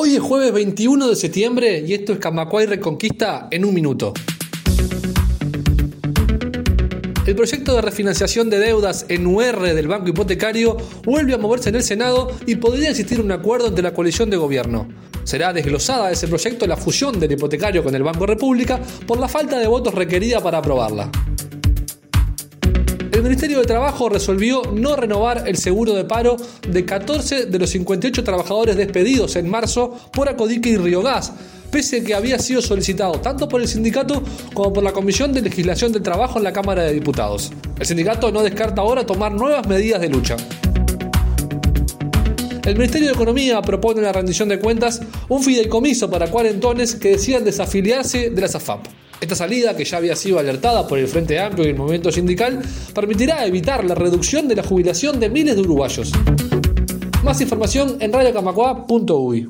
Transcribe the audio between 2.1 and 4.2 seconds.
es Camacuay Reconquista en un minuto.